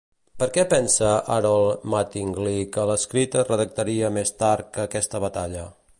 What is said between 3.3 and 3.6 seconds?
es